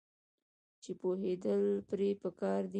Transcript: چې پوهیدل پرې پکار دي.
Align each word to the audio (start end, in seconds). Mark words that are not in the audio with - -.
چې 0.83 0.91
پوهیدل 0.99 1.63
پرې 1.89 2.09
پکار 2.21 2.61
دي. 2.65 2.69